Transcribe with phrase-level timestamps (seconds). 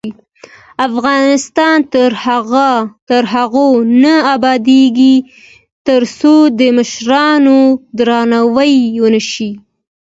[0.87, 1.77] افغانستان
[3.19, 3.69] تر هغو
[4.03, 5.15] نه ابادیږي،
[5.87, 7.59] ترڅو د مشرانو
[7.97, 9.51] درناوی ونشي.